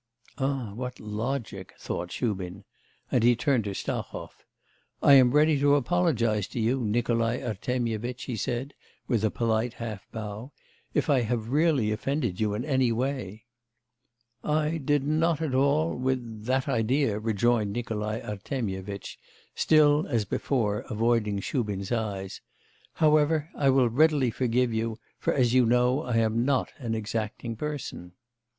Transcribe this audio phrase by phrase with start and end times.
[0.39, 2.63] 'Ah, what logic!' thought Shubin,
[3.11, 4.31] and he turned to Stahov.
[5.03, 8.73] 'I am ready to apologise to you, Nikolai Artemyevitch,' he said
[9.07, 10.53] with a polite half bow,
[10.95, 13.45] 'if I have really offended you in any way.'
[14.43, 15.95] 'I did not at all...
[15.95, 19.19] with that idea,' rejoined Nikolai Artemyevitch,
[19.53, 22.41] still as before avoiding Shubin's eyes.
[22.93, 27.55] 'However, I will readily forgive you, for, as you know, I am not an exacting
[27.55, 28.13] person.